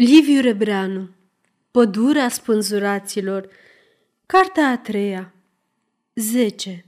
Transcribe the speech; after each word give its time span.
Liviu 0.00 0.40
Rebreanu 0.40 1.08
Pădurea 1.70 2.28
spânzuraților 2.28 3.48
Cartea 4.26 4.68
a 4.68 4.76
treia 4.76 5.34
10 6.14 6.84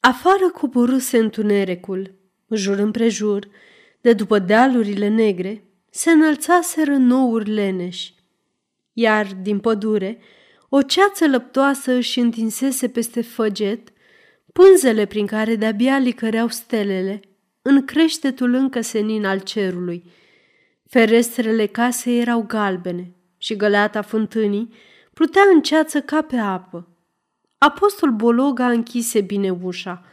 Afară 0.00 0.50
coborâse 0.50 1.18
întunericul, 1.18 2.14
jur 2.50 2.78
împrejur, 2.78 3.48
de 4.00 4.12
după 4.12 4.38
dealurile 4.38 5.08
negre, 5.08 5.64
se 5.90 6.10
înălțaseră 6.10 6.96
nouri 6.96 7.50
leneși, 7.50 8.14
iar 8.92 9.26
din 9.42 9.58
pădure 9.58 10.18
o 10.68 10.82
ceață 10.82 11.26
lăptoasă 11.26 11.92
își 11.92 12.18
întinsese 12.18 12.88
peste 12.88 13.22
făget 13.22 13.88
pânzele 14.52 15.06
prin 15.06 15.26
care 15.26 15.56
de-abia 15.56 15.98
licăreau 15.98 16.48
stelele 16.48 17.20
în 17.62 17.84
creștetul 17.84 18.54
încă 18.54 18.80
senin 18.80 19.24
al 19.24 19.40
cerului– 19.40 20.04
Ferestrele 20.88 21.66
casei 21.66 22.20
erau 22.20 22.42
galbene 22.42 23.12
și 23.38 23.56
găleata 23.56 24.02
fântânii 24.02 24.72
plutea 25.12 25.42
în 25.54 25.62
ceață 25.62 26.00
ca 26.00 26.22
pe 26.22 26.36
apă. 26.36 26.88
Apostol 27.58 28.10
Bologa 28.10 28.68
închise 28.70 29.20
bine 29.20 29.50
ușa. 29.50 30.04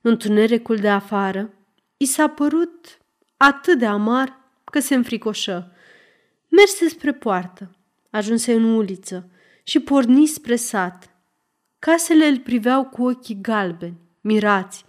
Întunericul 0.00 0.76
de 0.76 0.88
afară 0.88 1.50
i 1.96 2.04
s-a 2.04 2.28
părut 2.28 2.98
atât 3.36 3.78
de 3.78 3.86
amar 3.86 4.40
că 4.64 4.80
se 4.80 4.94
înfricoșă. 4.94 5.72
Merse 6.48 6.88
spre 6.88 7.12
poartă, 7.12 7.70
ajunse 8.10 8.52
în 8.52 8.64
uliță 8.64 9.28
și 9.62 9.80
porni 9.80 10.26
spre 10.26 10.56
sat. 10.56 11.10
Casele 11.78 12.26
îl 12.26 12.38
priveau 12.38 12.84
cu 12.84 13.06
ochii 13.06 13.38
galbeni, 13.40 14.00
mirați. 14.20 14.84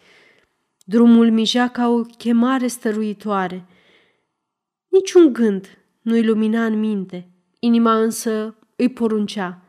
Drumul 0.83 1.31
mijea 1.31 1.67
ca 1.67 1.87
o 1.87 2.01
chemare 2.01 2.67
stăruitoare– 2.67 3.65
Niciun 4.95 5.33
gând 5.33 5.77
nu-i 6.01 6.23
lumina 6.23 6.65
în 6.65 6.79
minte, 6.79 7.29
inima 7.59 8.01
însă 8.01 8.55
îi 8.75 8.89
poruncea. 8.89 9.61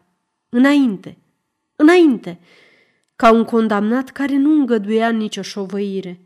Înainte, 0.48 1.19
înainte, 1.77 2.41
ca 3.17 3.33
un 3.33 3.45
condamnat 3.45 4.11
care 4.11 4.36
nu 4.36 4.53
îngăduia 4.53 5.11
nicio 5.11 5.42
șovăire. 5.42 6.20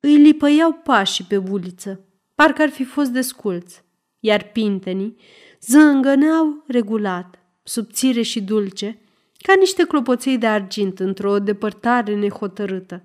Îi 0.00 0.16
lipăiau 0.16 0.72
pașii 0.72 1.24
pe 1.24 1.36
uliță, 1.36 2.04
parcă 2.34 2.62
ar 2.62 2.68
fi 2.68 2.84
fost 2.84 3.10
desculți, 3.10 3.84
iar 4.18 4.42
pintenii 4.42 5.16
zângăneau 5.60 6.64
regulat, 6.66 7.38
subțire 7.62 8.22
și 8.22 8.42
dulce, 8.42 8.98
ca 9.38 9.54
niște 9.58 9.84
clopoței 9.84 10.38
de 10.38 10.46
argint 10.46 10.98
într-o 11.00 11.38
depărtare 11.38 12.14
nehotărâtă. 12.14 13.02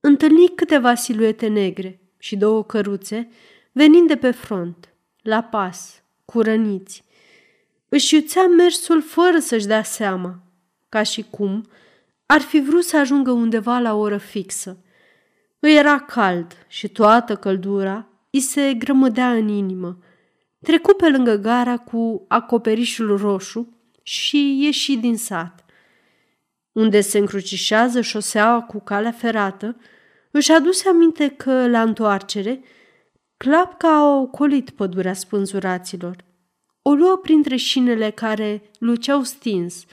Întâlni 0.00 0.48
câteva 0.54 0.94
siluete 0.94 1.46
negre 1.46 2.00
și 2.18 2.36
două 2.36 2.64
căruțe 2.64 3.28
venind 3.78 4.08
de 4.08 4.16
pe 4.16 4.30
front, 4.30 4.94
la 5.22 5.42
pas, 5.42 6.02
cu 6.24 6.40
răniți. 6.40 7.04
Își 7.88 8.14
iuțea 8.14 8.46
mersul 8.46 9.02
fără 9.02 9.38
să-și 9.38 9.66
dea 9.66 9.82
seama, 9.82 10.42
ca 10.88 11.02
și 11.02 11.26
cum 11.30 11.64
ar 12.26 12.40
fi 12.40 12.60
vrut 12.60 12.84
să 12.84 12.96
ajungă 12.96 13.30
undeva 13.30 13.78
la 13.78 13.94
o 13.94 13.98
oră 13.98 14.16
fixă. 14.16 14.84
Îi 15.58 15.76
era 15.76 15.98
cald 15.98 16.66
și 16.68 16.88
toată 16.88 17.36
căldura 17.36 18.08
îi 18.30 18.40
se 18.40 18.74
grămădea 18.74 19.32
în 19.32 19.48
inimă. 19.48 19.98
Trecu 20.62 20.92
pe 20.92 21.08
lângă 21.08 21.34
gara 21.36 21.76
cu 21.76 22.24
acoperișul 22.28 23.16
roșu 23.16 23.76
și 24.02 24.62
ieși 24.62 24.96
din 24.96 25.16
sat. 25.16 25.64
Unde 26.72 27.00
se 27.00 27.18
încrucișează 27.18 28.00
șoseaua 28.00 28.60
cu 28.60 28.80
calea 28.80 29.12
ferată, 29.12 29.76
își 30.30 30.52
aduse 30.52 30.88
aminte 30.88 31.28
că, 31.28 31.68
la 31.68 31.82
întoarcere, 31.82 32.62
Clapca 33.38 33.88
a 33.88 34.20
ocolit 34.20 34.70
pădurea 34.70 35.12
spânzuraților. 35.12 36.24
O 36.82 36.92
luă 36.92 37.16
printre 37.16 37.56
șinele 37.56 38.10
care 38.10 38.62
luceau 38.78 39.22
stins, 39.22 39.84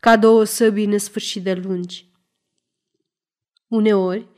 ca 0.00 0.16
două 0.16 0.44
săbii 0.44 0.86
nesfârșit 0.86 1.42
de 1.42 1.54
lungi. 1.54 2.08
Uneori 3.68 4.28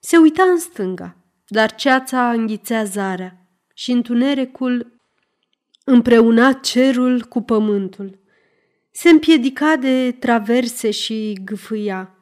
se 0.00 0.16
uita 0.16 0.42
în 0.42 0.58
stânga, 0.58 1.16
dar 1.46 1.74
ceața 1.74 2.30
înghițea 2.30 2.84
zarea 2.84 3.48
și 3.74 3.90
întunericul 3.90 5.00
împreuna 5.84 6.52
cerul 6.52 7.22
cu 7.22 7.42
pământul. 7.42 8.18
Se 8.90 9.08
împiedica 9.08 9.76
de 9.76 10.12
traverse 10.12 10.90
și 10.90 11.38
gâfâia. 11.44 12.14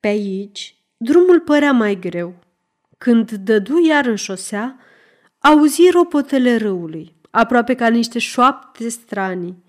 Pe 0.00 0.08
aici, 0.08 0.76
drumul 0.96 1.40
părea 1.40 1.72
mai 1.72 1.98
greu. 1.98 2.34
Când 2.98 3.30
dădu 3.30 3.78
iar 3.86 4.06
în 4.06 4.16
șosea, 4.16 4.80
auzi 5.46 5.90
ropotele 5.90 6.56
râului, 6.56 7.14
aproape 7.30 7.74
ca 7.74 7.88
niște 7.88 8.18
șoapte 8.18 8.88
stranii. 8.88 9.64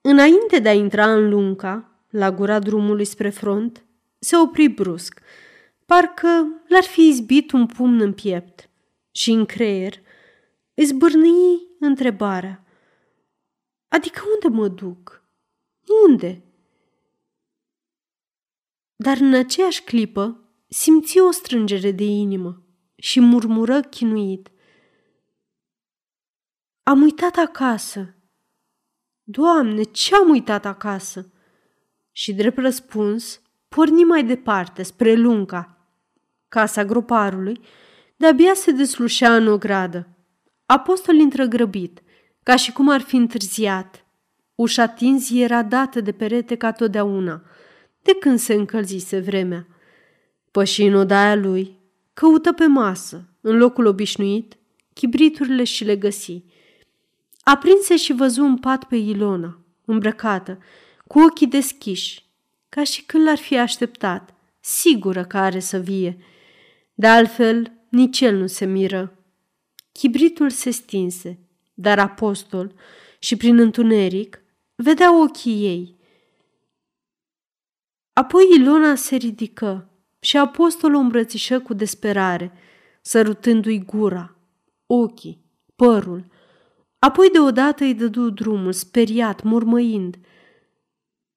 Înainte 0.00 0.58
de 0.58 0.68
a 0.68 0.72
intra 0.72 1.12
în 1.12 1.28
lunca, 1.28 2.02
la 2.10 2.32
gura 2.32 2.58
drumului 2.58 3.04
spre 3.04 3.30
front, 3.30 3.84
se 4.18 4.36
opri 4.36 4.68
brusc, 4.68 5.20
parcă 5.86 6.62
l-ar 6.66 6.82
fi 6.82 7.08
izbit 7.08 7.52
un 7.52 7.66
pumn 7.66 8.00
în 8.00 8.12
piept 8.12 8.70
și 9.10 9.30
în 9.30 9.44
creier 9.44 9.94
îi 10.74 10.84
zbârnii 10.84 11.66
întrebarea. 11.80 12.64
Adică 13.88 14.20
unde 14.34 14.56
mă 14.56 14.68
duc? 14.68 15.22
Unde? 16.08 16.42
Dar 18.96 19.16
în 19.20 19.34
aceeași 19.34 19.82
clipă 19.82 20.40
simți 20.68 21.18
o 21.18 21.30
strângere 21.30 21.90
de 21.90 22.04
inimă 22.04 22.62
și 22.96 23.20
murmură 23.20 23.80
chinuit– 23.80 24.50
am 26.88 27.02
uitat 27.02 27.36
acasă. 27.36 28.14
Doamne, 29.22 29.82
ce 29.82 30.14
am 30.14 30.28
uitat 30.28 30.66
acasă? 30.66 31.32
Și 32.12 32.32
drept 32.32 32.58
răspuns, 32.58 33.40
porni 33.68 34.04
mai 34.04 34.24
departe, 34.24 34.82
spre 34.82 35.14
lunca. 35.14 35.86
Casa 36.48 36.84
groparului 36.84 37.60
de-abia 38.16 38.54
se 38.54 38.70
deslușea 38.70 39.36
în 39.36 39.46
o 39.46 39.58
gradă. 39.58 40.08
Apostol 40.66 41.14
intră 41.14 41.44
grăbit, 41.44 42.02
ca 42.42 42.56
și 42.56 42.72
cum 42.72 42.88
ar 42.88 43.00
fi 43.00 43.16
întârziat. 43.16 44.06
Ușa 44.54 44.86
tinzi 44.86 45.40
era 45.40 45.62
dată 45.62 46.00
de 46.00 46.12
perete 46.12 46.56
ca 46.56 46.72
totdeauna, 46.72 47.42
de 48.02 48.12
când 48.20 48.38
se 48.38 48.54
încălzise 48.54 49.20
vremea. 49.20 49.66
Păși 50.50 50.82
în 50.82 50.94
odaia 50.94 51.34
lui, 51.34 51.78
căută 52.12 52.52
pe 52.52 52.66
masă, 52.66 53.28
în 53.40 53.56
locul 53.56 53.86
obișnuit, 53.86 54.56
chibriturile 54.92 55.64
și 55.64 55.84
le 55.84 55.96
găsi– 55.96 56.44
Aprinse 57.48 57.96
și 57.96 58.12
văzu 58.12 58.42
un 58.42 58.58
pat 58.58 58.84
pe 58.84 58.96
Ilona, 58.96 59.58
îmbrăcată, 59.84 60.58
cu 61.06 61.20
ochii 61.20 61.46
deschiși, 61.46 62.24
ca 62.68 62.84
și 62.84 63.04
când 63.04 63.24
l-ar 63.24 63.36
fi 63.36 63.58
așteptat, 63.58 64.34
sigură 64.60 65.24
că 65.24 65.38
are 65.38 65.58
să 65.58 65.78
vie. 65.78 66.18
De 66.94 67.06
altfel, 67.06 67.72
nici 67.88 68.20
el 68.20 68.36
nu 68.36 68.46
se 68.46 68.64
miră. 68.64 69.18
Chibritul 69.92 70.50
se 70.50 70.70
stinse, 70.70 71.38
dar 71.74 71.98
apostol 71.98 72.74
și 73.18 73.36
prin 73.36 73.58
întuneric 73.58 74.42
vedea 74.74 75.20
ochii 75.20 75.64
ei. 75.64 75.96
Apoi 78.12 78.44
Ilona 78.54 78.94
se 78.94 79.16
ridică 79.16 79.90
și 80.20 80.36
apostolul 80.36 80.96
o 80.96 81.00
îmbrățișă 81.00 81.60
cu 81.60 81.74
desperare, 81.74 82.52
sărutându-i 83.00 83.84
gura, 83.84 84.36
ochii, 84.86 85.44
părul– 85.76 86.24
Apoi 86.98 87.30
deodată 87.30 87.84
îi 87.84 87.94
dădu 87.94 88.30
drumul, 88.30 88.72
speriat, 88.72 89.42
murmăind. 89.42 90.18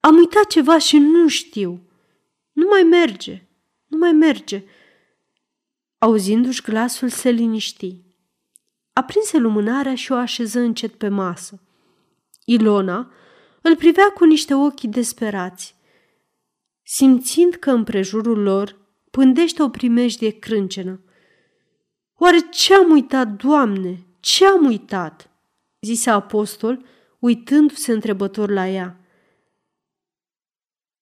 Am 0.00 0.16
uitat 0.16 0.46
ceva 0.46 0.78
și 0.78 0.98
nu 0.98 1.28
știu. 1.28 1.80
Nu 2.52 2.66
mai 2.70 2.82
merge, 2.82 3.48
nu 3.86 3.98
mai 3.98 4.12
merge. 4.12 4.64
Auzindu-și 5.98 6.62
glasul, 6.62 7.08
se 7.08 7.30
liniști. 7.30 8.00
Aprinse 8.92 9.38
lumânarea 9.38 9.94
și 9.94 10.12
o 10.12 10.14
așeză 10.14 10.58
încet 10.60 10.94
pe 10.94 11.08
masă. 11.08 11.62
Ilona 12.44 13.12
îl 13.62 13.76
privea 13.76 14.10
cu 14.14 14.24
niște 14.24 14.54
ochi 14.54 14.80
desperați, 14.80 15.76
simțind 16.82 17.54
că 17.54 17.70
împrejurul 17.70 18.42
lor 18.42 18.76
pândește 19.10 19.62
o 19.62 19.68
primejdie 19.68 20.30
crâncenă. 20.38 21.00
Oare 22.18 22.38
ce 22.50 22.74
am 22.74 22.90
uitat, 22.90 23.28
Doamne? 23.28 24.06
Ce 24.20 24.46
am 24.46 24.64
uitat?" 24.66 25.31
Zise 25.82 26.10
apostol, 26.10 26.84
uitându-se 27.18 27.92
întrebător 27.92 28.50
la 28.50 28.68
ea. 28.68 29.00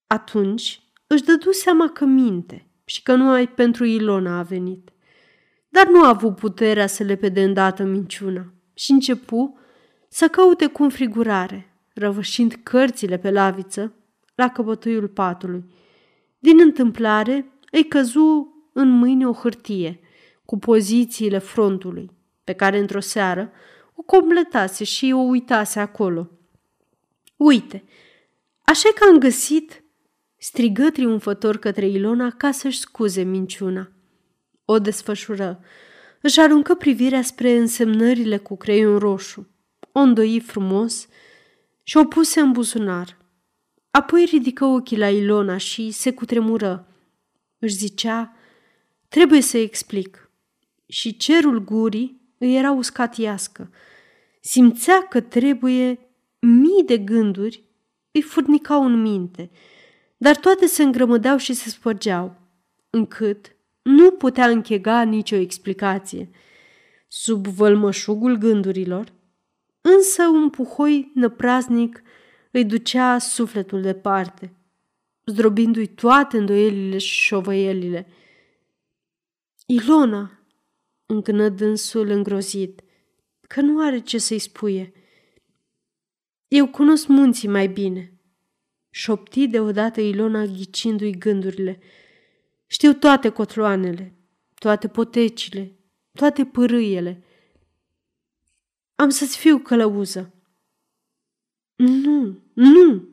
Atunci 0.07 0.83
își 1.07 1.23
dădu 1.23 1.53
seama 1.53 1.89
că 1.89 2.05
minte 2.05 2.71
și 2.85 3.03
că 3.03 3.15
numai 3.15 3.49
pentru 3.49 3.85
Ilona 3.85 4.39
a 4.39 4.43
venit. 4.43 4.91
Dar 5.69 5.89
nu 5.89 6.05
a 6.05 6.09
avut 6.09 6.37
puterea 6.37 6.87
să 6.87 7.03
le 7.03 7.17
pede 7.17 7.43
îndată 7.43 7.83
minciuna 7.83 8.53
și 8.75 8.91
începu 8.91 9.59
să 10.09 10.29
caute 10.29 10.67
cu 10.67 10.83
înfrigurare, 10.83 11.83
răvășind 11.95 12.61
cărțile 12.63 13.19
pe 13.19 13.31
laviță 13.31 13.95
la 14.35 14.49
căpătâiul 14.49 15.09
patului. 15.09 15.65
Din 16.39 16.61
întâmplare 16.61 17.53
îi 17.71 17.85
căzu 17.85 18.55
în 18.73 18.89
mâini 18.89 19.25
o 19.25 19.33
hârtie 19.33 20.01
cu 20.45 20.59
pozițiile 20.59 21.39
frontului, 21.39 22.11
pe 22.45 22.53
care 22.53 22.79
într-o 22.79 23.01
seară 23.01 23.53
o 24.01 24.03
completase 24.03 24.85
și 24.85 25.13
o 25.15 25.19
uitase 25.19 25.81
acolo. 25.81 26.31
Uite, 27.37 27.85
așa 28.65 28.89
că 28.95 29.05
am 29.09 29.19
găsit, 29.19 29.85
strigă 30.37 30.91
triumfător 30.91 31.57
către 31.57 31.89
Ilona 31.89 32.31
ca 32.31 32.51
să-și 32.51 32.79
scuze 32.79 33.23
minciuna. 33.23 33.91
O 34.65 34.79
desfășură. 34.79 35.61
Își 36.21 36.41
aruncă 36.41 36.75
privirea 36.75 37.23
spre 37.23 37.57
însemnările 37.57 38.39
cu 38.39 38.57
creion 38.57 38.99
roșu. 38.99 39.49
O 39.93 40.01
îndoi 40.01 40.41
frumos 40.41 41.09
și 41.83 41.97
o 41.97 42.05
puse 42.05 42.41
în 42.41 42.53
buzunar. 42.53 43.17
Apoi 43.91 44.25
ridică 44.25 44.65
ochii 44.65 44.99
la 44.99 45.09
Ilona 45.09 45.57
și 45.57 45.91
se 45.91 46.13
cutremură. 46.13 46.89
Își 47.59 47.75
zicea, 47.75 48.37
trebuie 49.09 49.41
să 49.41 49.59
explic. 49.59 50.31
Și 50.87 51.17
cerul 51.17 51.65
gurii 51.65 52.21
îi 52.39 52.57
era 52.57 52.71
uscat 52.71 53.17
iască. 53.17 53.71
Simțea 54.41 55.07
că 55.09 55.21
trebuie 55.21 55.99
mii 56.39 56.85
de 56.87 56.99
gânduri 56.99 57.65
îi 58.13 58.23
furnicau 58.23 58.85
în 58.85 59.01
minte, 59.01 59.51
dar 60.17 60.37
toate 60.37 60.67
se 60.67 60.83
îngrămădeau 60.83 61.37
și 61.37 61.53
se 61.53 61.69
spărgeau, 61.69 62.37
încât 62.91 63.57
nu 63.83 64.11
putea 64.11 64.49
închega 64.49 65.03
nicio 65.03 65.37
explicație. 65.37 66.31
Sub 67.09 67.47
vălmășugul 67.47 68.37
gândurilor, 68.37 69.13
însă 69.81 70.23
un 70.23 70.51
puhoi 70.51 71.11
năpraznic 71.15 72.03
îi 72.51 72.65
ducea 72.65 73.19
sufletul 73.19 73.81
departe, 73.81 74.55
zdrobindu-i 75.25 75.87
toate 75.87 76.37
îndoielile 76.37 76.99
și 76.99 77.21
șovăielile. 77.21 78.07
Ilona, 79.67 80.41
încână 81.07 81.49
dânsul 81.49 82.09
îngrozit, 82.09 82.83
că 83.53 83.61
nu 83.61 83.85
are 83.85 83.99
ce 84.01 84.19
să-i 84.19 84.39
spuie. 84.39 84.93
Eu 86.49 86.69
cunosc 86.69 87.07
munții 87.07 87.49
mai 87.49 87.69
bine, 87.69 88.13
șopti 88.91 89.47
deodată 89.47 90.01
Ilona 90.01 90.45
ghicindu-i 90.45 91.19
gândurile. 91.19 91.81
Știu 92.67 92.93
toate 92.95 93.29
cotloanele, 93.29 94.15
toate 94.55 94.89
potecile, 94.89 95.79
toate 96.13 96.45
pârâiele. 96.45 97.25
Am 98.95 99.09
să-ți 99.09 99.39
fiu 99.39 99.59
călăuză. 99.59 100.35
Nu, 101.77 102.43
nu! 102.53 103.09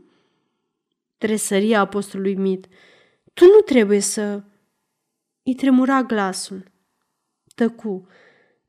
Tresăria 1.18 1.80
apostolului 1.80 2.36
Mit. 2.36 2.68
Tu 3.34 3.46
nu 3.46 3.60
trebuie 3.66 4.00
să... 4.00 4.44
Îi 5.44 5.56
tremura 5.56 6.04
glasul. 6.04 6.72
Tăcu. 7.56 8.08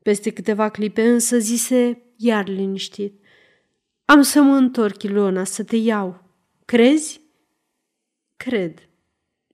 Peste 0.09 0.29
câteva 0.29 0.69
clipe 0.69 1.09
însă 1.09 1.37
zise 1.37 2.01
iar 2.15 2.47
liniștit. 2.47 3.23
Am 4.05 4.21
să 4.21 4.41
mă 4.41 4.55
întorc, 4.55 5.03
Ilona, 5.03 5.43
să 5.43 5.63
te 5.63 5.75
iau. 5.75 6.23
Crezi? 6.65 7.21
Cred, 8.37 8.89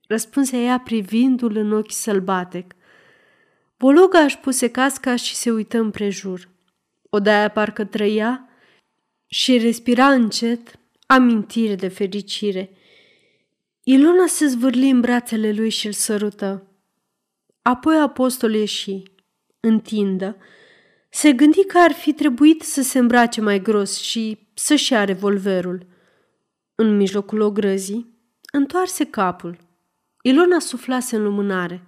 răspunse 0.07 0.57
ea 0.63 0.79
privindu-l 0.79 1.55
în 1.55 1.71
ochi 1.71 1.91
sălbatec. 1.91 2.73
Bologa 3.77 4.19
își 4.19 4.37
puse 4.37 4.69
casca 4.69 5.15
și 5.15 5.35
se 5.35 5.51
uită 5.51 5.77
împrejur. 5.77 6.49
Odaia 7.09 7.49
parcă 7.49 7.85
trăia 7.85 8.49
și 9.25 9.57
respira 9.57 10.07
încet 10.07 10.79
amintire 11.07 11.75
de 11.75 11.87
fericire. 11.87 12.69
Ilona 13.83 14.27
se 14.27 14.45
zvârli 14.45 14.89
în 14.89 15.01
brațele 15.01 15.51
lui 15.51 15.69
și 15.69 15.85
îl 15.85 15.93
sărută. 15.93 16.67
Apoi 17.61 17.99
apostolul 17.99 18.55
ieși, 18.55 19.03
întindă, 19.65 20.37
se 21.09 21.33
gândi 21.33 21.65
că 21.65 21.77
ar 21.77 21.91
fi 21.91 22.13
trebuit 22.13 22.61
să 22.61 22.81
se 22.81 22.99
îmbrace 22.99 23.41
mai 23.41 23.61
gros 23.61 23.99
și 23.99 24.47
să-și 24.53 24.91
ia 24.91 25.03
revolverul. 25.03 25.85
În 26.75 26.95
mijlocul 26.95 27.41
ogrăzii, 27.41 28.13
întoarse 28.51 29.05
capul. 29.05 29.57
Ilona 30.21 30.59
suflase 30.59 31.15
în 31.15 31.23
lumânare. 31.23 31.83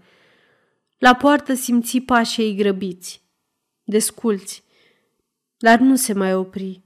La 0.97 1.15
poartă 1.15 1.53
simți 1.53 2.00
pașii 2.00 2.44
ei 2.44 2.56
grăbiți, 2.56 3.21
desculți, 3.83 4.63
dar 5.57 5.80
nu 5.80 5.95
se 5.95 6.13
mai 6.13 6.35
opri. 6.35 6.83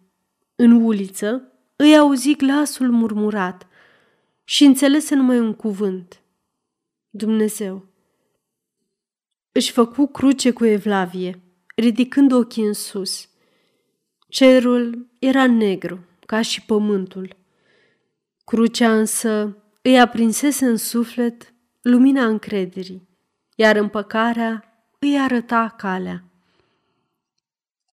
În 0.56 0.72
uliță 0.72 1.52
îi 1.76 1.98
auzi 1.98 2.36
glasul 2.36 2.92
murmurat 2.92 3.68
și 4.44 4.64
înțelese 4.64 5.16
numai 5.16 5.40
un 5.40 5.54
cuvânt. 5.54 6.22
Dumnezeu. 7.10 7.91
Își 9.52 9.72
făcu 9.72 10.08
cruce 10.08 10.52
cu 10.52 10.66
evlavie, 10.66 11.42
ridicând 11.76 12.32
ochii 12.32 12.66
în 12.66 12.74
sus. 12.74 13.30
Cerul 14.28 15.10
era 15.20 15.48
negru, 15.48 16.00
ca 16.26 16.42
și 16.42 16.66
pământul. 16.66 17.36
Crucea 18.46 18.98
însă 18.98 19.58
îi 19.82 20.00
aprinsese 20.00 20.66
în 20.66 20.78
suflet 20.78 21.54
lumina 21.82 22.26
încrederii, 22.26 23.10
iar 23.56 23.76
împăcarea 23.76 24.86
îi 25.00 25.20
arăta 25.20 25.74
calea. 25.78 26.24